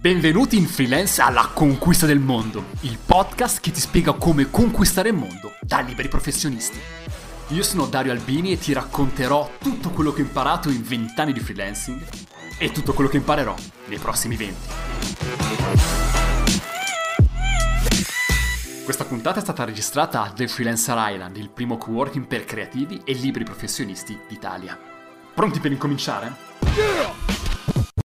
[0.00, 5.14] Benvenuti in Freelance alla conquista del mondo, il podcast che ti spiega come conquistare il
[5.14, 6.80] mondo da liberi professionisti.
[7.48, 11.34] Io sono Dario Albini e ti racconterò tutto quello che ho imparato in 20 anni
[11.34, 12.00] di freelancing
[12.56, 13.54] e tutto quello che imparerò
[13.88, 14.68] nei prossimi 20.
[18.82, 23.12] Questa puntata è stata registrata a The Freelancer Island, il primo co-working per creativi e
[23.12, 24.78] liberi professionisti d'Italia.
[25.34, 26.34] Pronti per incominciare?
[26.74, 27.49] Yeah!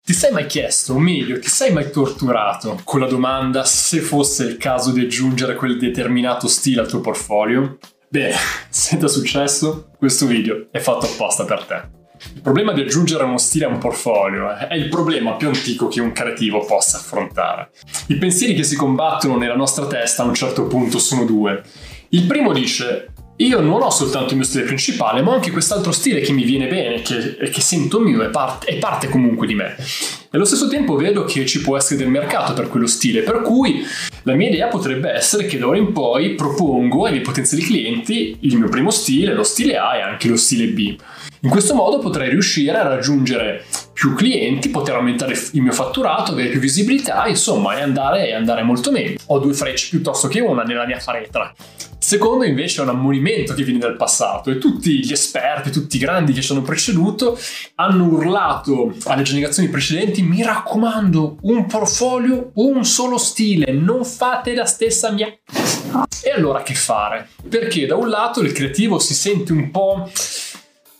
[0.07, 4.45] Ti sei mai chiesto, o meglio, ti sei mai torturato con la domanda se fosse
[4.45, 7.79] il caso di aggiungere quel determinato stile al tuo portfolio?
[8.07, 8.35] Bene,
[8.69, 11.83] se ti è successo, questo video è fatto apposta per te.
[12.35, 15.89] Il problema di aggiungere uno stile a un portfolio eh, è il problema più antico
[15.89, 17.71] che un creativo possa affrontare.
[18.09, 21.63] I pensieri che si combattono nella nostra testa a un certo punto sono due.
[22.11, 25.91] Il primo dice io non ho soltanto il mio stile principale, ma ho anche quest'altro
[25.91, 29.75] stile che mi viene bene, che, che sento mio, è parte, parte comunque di me.
[30.31, 33.85] Allo stesso tempo vedo che ci può essere del mercato per quello stile, per cui
[34.23, 38.37] la mia idea potrebbe essere che da ora in poi propongo ai miei potenziali clienti
[38.41, 40.97] il mio primo stile, lo stile A e anche lo stile B.
[41.41, 46.49] In questo modo potrei riuscire a raggiungere più clienti, poter aumentare il mio fatturato, avere
[46.49, 49.19] più visibilità, insomma, e andare, andare molto meglio.
[49.27, 51.55] Ho due frecce piuttosto che una nella mia faretra.
[52.05, 55.99] Secondo invece è un ammonimento che viene dal passato e tutti gli esperti, tutti i
[55.99, 57.39] grandi che ci hanno preceduto
[57.77, 64.67] hanno urlato alle generazioni precedenti mi raccomando un portfolio, un solo stile, non fate la
[64.67, 65.29] stessa mia.
[66.23, 67.31] E allora che fare?
[67.49, 70.07] Perché da un lato il creativo si sente un po'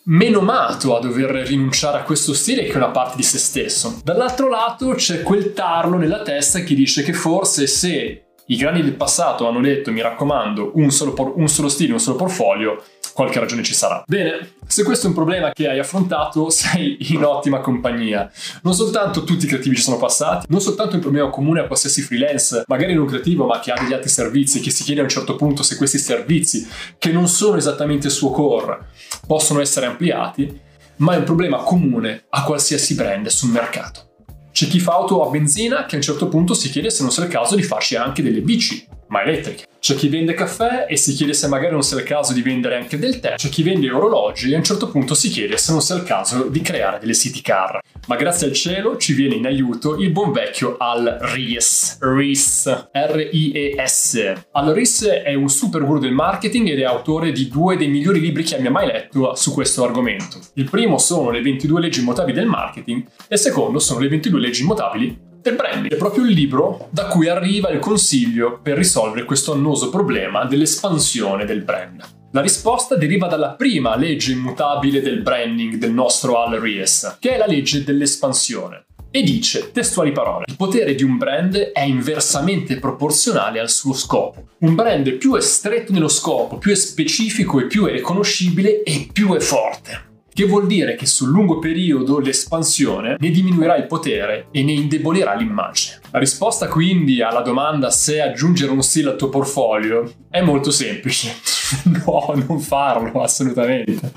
[0.05, 4.01] menomato a dover rinunciare a questo stile che una parte di se stesso.
[4.03, 8.95] Dall'altro lato c'è quel tarlo nella testa che dice che forse se i grandi del
[8.95, 12.83] passato hanno detto, mi raccomando, un solo, por- un solo stile, un solo portfolio,
[13.15, 14.03] qualche ragione ci sarà.
[14.07, 18.31] Bene, se questo è un problema che hai affrontato, sei in ottima compagnia.
[18.63, 22.03] Non soltanto tutti i creativi ci sono passati, non soltanto un problema comune a qualsiasi
[22.03, 25.11] freelance, magari non creativo, ma che ha degli altri servizi, che si chiede a un
[25.11, 26.69] certo punto se questi servizi,
[26.99, 28.89] che non sono esattamente il suo core,
[29.27, 30.61] possono essere ampliati,
[30.97, 34.14] ma è un problema comune a qualsiasi brand sul mercato.
[34.55, 37.11] C'è chi fa auto a benzina che a un certo punto si chiede se non
[37.11, 39.67] sia il caso di farci anche delle bici, ma elettriche.
[39.85, 42.77] C'è chi vende caffè e si chiede se magari non sia il caso di vendere
[42.77, 43.35] anche del tè.
[43.35, 46.05] C'è chi vende orologi e a un certo punto si chiede se non sia il
[46.05, 47.81] caso di creare delle city car.
[48.07, 51.99] Ma grazie al cielo ci viene in aiuto il buon vecchio Al Ries.
[52.01, 52.89] Ries.
[52.93, 54.33] R-I-E-S.
[54.53, 58.21] Al Ries è un super guru del marketing ed è autore di due dei migliori
[58.21, 60.39] libri che abbia mai letto su questo argomento.
[60.55, 64.41] Il primo sono le 22 leggi immutabili del marketing e il secondo sono le 22
[64.41, 65.93] leggi immutabili del branding.
[65.93, 71.45] È proprio il libro da cui arriva il consiglio per risolvere questo annoso problema dell'espansione
[71.45, 72.03] del brand.
[72.33, 77.37] La risposta deriva dalla prima legge immutabile del branding del nostro Al Ries, che è
[77.37, 78.87] la legge dell'espansione.
[79.11, 84.49] E dice, testuali parole, il potere di un brand è inversamente proporzionale al suo scopo.
[84.61, 89.09] Un brand più è stretto nello scopo, più è specifico e più è riconoscibile e
[89.13, 94.49] più è forte che vuol dire che sul lungo periodo l'espansione ne diminuirà il potere
[94.51, 96.01] e ne indebolirà l'immagine.
[96.11, 101.37] La risposta quindi alla domanda se aggiungere un stile al tuo portfolio è molto semplice.
[102.05, 104.11] no, non farlo, assolutamente.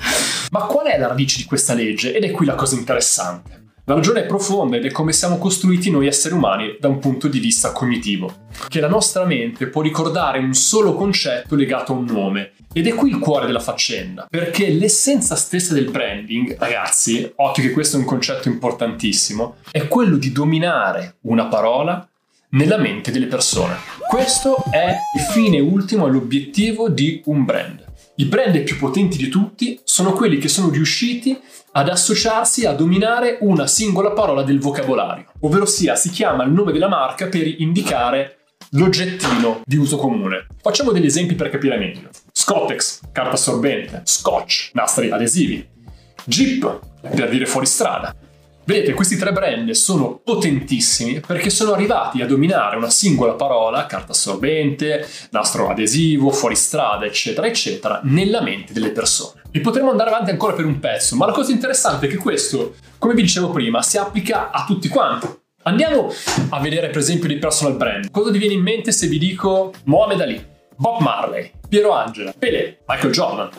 [0.50, 2.16] Ma qual è la radice di questa legge?
[2.16, 3.67] Ed è qui la cosa interessante.
[3.90, 7.30] La ragione è profonda ed è come siamo costruiti noi esseri umani da un punto
[7.30, 8.48] di vista cognitivo.
[8.68, 12.52] Che la nostra mente può ricordare un solo concetto legato a un nome.
[12.74, 17.72] Ed è qui il cuore della faccenda, perché l'essenza stessa del branding, ragazzi, occhio che
[17.72, 22.06] questo è un concetto importantissimo, è quello di dominare una parola
[22.50, 23.78] nella mente delle persone.
[24.10, 27.86] Questo è il fine ultimo e l'obiettivo di un brand.
[28.20, 31.36] I brand più potenti di tutti sono quelli che sono riusciti
[31.72, 36.72] ad associarsi a dominare una singola parola del vocabolario, ovvero sia si chiama il nome
[36.72, 38.42] della marca per indicare
[38.74, 40.46] l'oggettino di uso comune.
[40.62, 42.10] Facciamo degli esempi per capire meglio.
[42.32, 45.68] Scottex, carta assorbente, Scotch, nastri adesivi,
[46.26, 48.14] Jeep, per dire fuoristrada,
[48.68, 54.12] Vedete, questi tre brand sono potentissimi perché sono arrivati a dominare una singola parola, carta
[54.12, 59.44] assorbente, nastro adesivo, fuoristrada, eccetera, eccetera, nella mente delle persone.
[59.52, 62.74] E potremmo andare avanti ancora per un pezzo, ma la cosa interessante è che questo,
[62.98, 65.28] come vi dicevo prima, si applica a tutti quanti.
[65.64, 66.12] Andiamo
[66.50, 68.12] a vedere per esempio dei personal brand.
[68.12, 72.80] Cosa ti viene in mente se vi dico Mohamed Ali, Bob Marley, Piero Angela, Pelé,
[72.86, 73.50] Michael Jordan?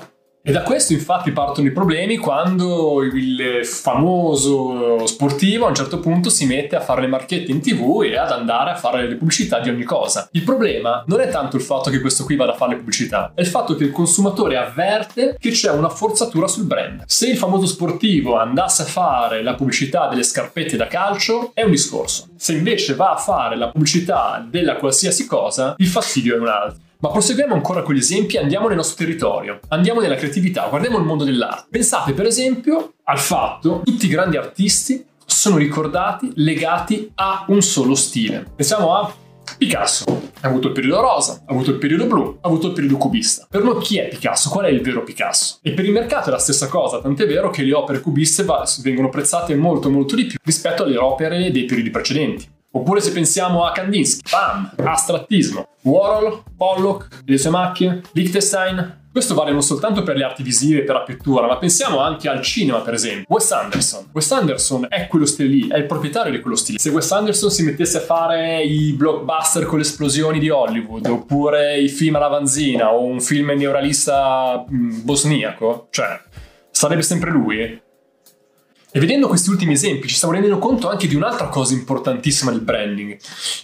[0.48, 6.30] E da questo infatti partono i problemi quando il famoso sportivo a un certo punto
[6.30, 9.60] si mette a fare le marchette in tv e ad andare a fare le pubblicità
[9.60, 10.26] di ogni cosa.
[10.32, 13.32] Il problema non è tanto il fatto che questo qui vada a fare le pubblicità,
[13.34, 17.02] è il fatto che il consumatore avverte che c'è una forzatura sul brand.
[17.04, 21.72] Se il famoso sportivo andasse a fare la pubblicità delle scarpette da calcio è un
[21.72, 22.28] discorso.
[22.36, 26.86] Se invece va a fare la pubblicità della qualsiasi cosa, il fastidio è un altro.
[27.00, 31.04] Ma proseguiamo ancora con gli esempi, andiamo nel nostro territorio, andiamo nella creatività, guardiamo il
[31.04, 31.68] mondo dell'arte.
[31.70, 37.62] Pensate per esempio al fatto che tutti i grandi artisti sono ricordati legati a un
[37.62, 38.44] solo stile.
[38.52, 39.14] Pensiamo a
[39.56, 40.04] Picasso.
[40.40, 43.46] Ha avuto il periodo rosa, ha avuto il periodo blu, ha avuto il periodo cubista.
[43.48, 44.50] Per noi chi è Picasso?
[44.50, 45.58] Qual è il vero Picasso?
[45.62, 48.44] E per il mercato è la stessa cosa, tant'è vero che le opere cubiste
[48.82, 52.56] vengono prezzate molto molto di più rispetto alle opere dei periodi precedenti.
[52.70, 59.06] Oppure se pensiamo a Kandinsky, bam, astrattismo, Warhol, Pollock, le sue macchie, Liechtenstein.
[59.10, 62.28] Questo vale non soltanto per le arti visive e per la pittura, ma pensiamo anche
[62.28, 63.24] al cinema, per esempio.
[63.26, 64.10] Wes Anderson.
[64.12, 66.78] Wes Anderson è quello stile lì, è il proprietario di quello stile.
[66.78, 71.80] Se Wes Anderson si mettesse a fare i blockbuster con le esplosioni di Hollywood, oppure
[71.80, 76.20] i film alla vanzina, o un film neuralista mm, bosniaco, cioè,
[76.70, 77.86] sarebbe sempre lui?
[78.98, 82.62] E vedendo questi ultimi esempi ci stiamo rendendo conto anche di un'altra cosa importantissima del
[82.62, 83.16] branding,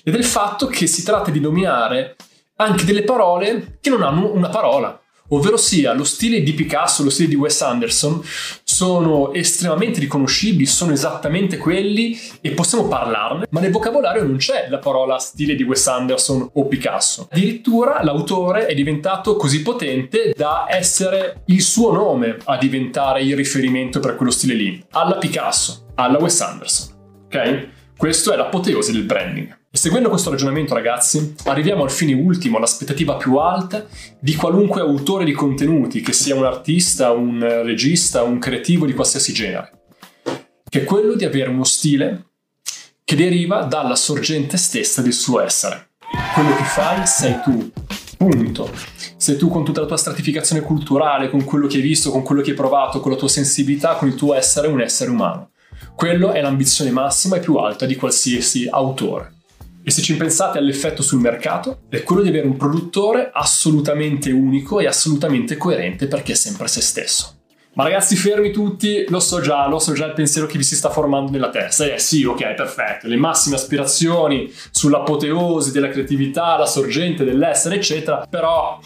[0.04, 2.14] ed è il fatto che si tratta di dominare
[2.54, 4.96] anche delle parole che non hanno una parola
[5.28, 8.22] ovvero sia lo stile di Picasso, lo stile di Wes Anderson,
[8.62, 14.78] sono estremamente riconoscibili, sono esattamente quelli e possiamo parlarne, ma nel vocabolario non c'è la
[14.78, 17.28] parola stile di Wes Anderson o Picasso.
[17.30, 24.00] Addirittura l'autore è diventato così potente da essere il suo nome a diventare il riferimento
[24.00, 26.94] per quello stile lì, alla Picasso, alla Wes Anderson.
[27.24, 27.68] Ok?
[27.96, 29.62] Questo è l'apoteosi del branding.
[29.74, 33.84] E seguendo questo ragionamento, ragazzi, arriviamo al fine ultimo, all'aspettativa più alta
[34.20, 39.32] di qualunque autore di contenuti, che sia un artista, un regista, un creativo di qualsiasi
[39.32, 39.86] genere,
[40.68, 42.26] che è quello di avere uno stile
[43.02, 45.88] che deriva dalla sorgente stessa del suo essere.
[46.34, 47.72] Quello che fai sei tu,
[48.16, 48.70] punto.
[49.16, 52.42] Sei tu con tutta la tua stratificazione culturale, con quello che hai visto, con quello
[52.42, 55.50] che hai provato, con la tua sensibilità, con il tuo essere un essere umano.
[55.96, 59.33] Quello è l'ambizione massima e più alta di qualsiasi autore.
[59.86, 64.80] E se ci pensate all'effetto sul mercato, è quello di avere un produttore assolutamente unico
[64.80, 67.33] e assolutamente coerente perché è sempre se stesso.
[67.74, 70.76] Ma ragazzi, fermi tutti, lo so già, lo so già il pensiero che vi si
[70.76, 71.92] sta formando nella testa.
[71.92, 78.26] Eh sì, ok, perfetto, le massime aspirazioni sull'apoteosi della creatività, la sorgente dell'essere, eccetera.
[78.30, 78.78] Però,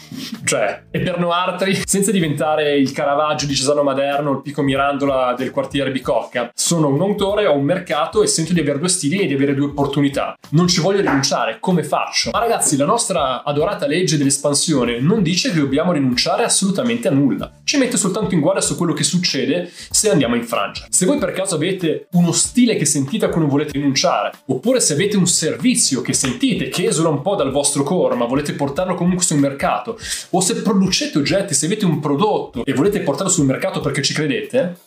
[0.43, 5.51] cioè, e per Noartri, senza diventare il Caravaggio di Cesano Maderno, il Pico Mirandola del
[5.51, 9.27] quartiere Bicocca, sono un autore, ho un mercato e sento di avere due stili e
[9.27, 10.35] di avere due opportunità.
[10.49, 12.31] Non ci voglio rinunciare, come faccio?
[12.31, 17.51] Ma ragazzi, la nostra adorata legge dell'espansione non dice che dobbiamo rinunciare assolutamente a nulla.
[17.63, 20.85] Ci mette soltanto in guardia su quello che succede se andiamo in Francia.
[20.89, 24.79] Se voi per caso avete uno stile che sentite a cui non volete rinunciare, oppure
[24.79, 28.53] se avete un servizio che sentite che esula un po' dal vostro core, ma volete
[28.53, 29.99] portarlo comunque sul mercato,
[30.29, 34.13] o se producete oggetti, se avete un prodotto e volete portarlo sul mercato perché ci
[34.13, 34.77] credete,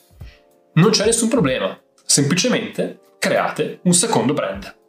[0.74, 1.78] non c'è nessun problema.
[2.04, 4.81] Semplicemente create un secondo brand.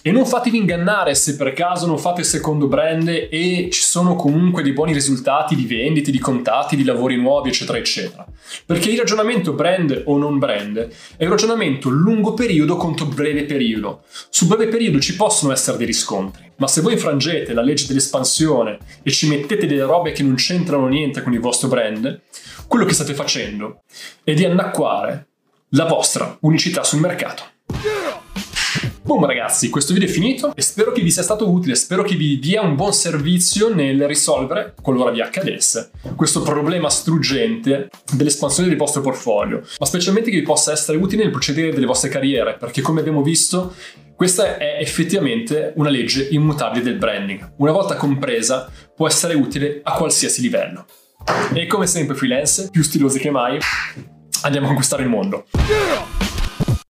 [0.00, 4.14] E non fatevi ingannare se per caso non fate il secondo brand e ci sono
[4.14, 8.26] comunque dei buoni risultati di vendite, di contatti, di lavori nuovi, eccetera, eccetera.
[8.64, 14.02] Perché il ragionamento brand o non brand è un ragionamento lungo periodo contro breve periodo.
[14.30, 18.78] Su breve periodo ci possono essere dei riscontri, ma se voi infrangete la legge dell'espansione
[19.02, 22.20] e ci mettete delle robe che non c'entrano niente con il vostro brand,
[22.66, 23.82] quello che state facendo
[24.24, 25.26] è di annacquare
[25.70, 27.44] la vostra unicità sul mercato.
[29.04, 32.14] Boom ragazzi, questo video è finito e spero che vi sia stato utile, spero che
[32.14, 38.78] vi dia un buon servizio nel risolvere, qualora vi accadesse, questo problema struggente dell'espansione del
[38.78, 42.80] vostro portfolio, ma specialmente che vi possa essere utile nel procedere delle vostre carriere, perché
[42.80, 43.74] come abbiamo visto
[44.14, 47.54] questa è effettivamente una legge immutabile del branding.
[47.56, 50.84] Una volta compresa può essere utile a qualsiasi livello.
[51.52, 53.58] E come sempre freelance, più stilosi che mai,
[54.42, 55.46] andiamo a conquistare il mondo.
[55.66, 56.21] Yeah!